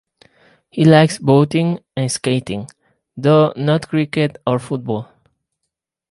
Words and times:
He 0.71 0.83
likes 0.83 1.19
boating 1.19 1.77
and 1.95 2.11
skating, 2.11 2.71
though 3.15 3.53
not 3.55 3.87
cricket 3.87 4.41
or 4.47 4.57
football. 4.57 5.09